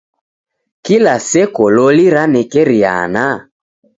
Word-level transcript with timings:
Kila 0.89 1.11
seko 1.27 1.65
loli 1.75 2.05
ranekeriana? 2.15 3.27